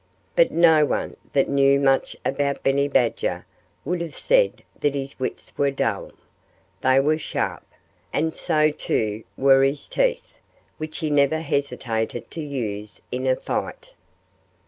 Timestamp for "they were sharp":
6.81-7.63